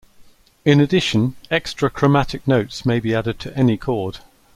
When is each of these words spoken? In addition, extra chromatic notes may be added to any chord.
In 0.65 0.79
addition, 0.81 1.35
extra 1.51 1.91
chromatic 1.91 2.47
notes 2.47 2.87
may 2.87 2.99
be 2.99 3.13
added 3.13 3.37
to 3.41 3.55
any 3.55 3.77
chord. 3.77 4.17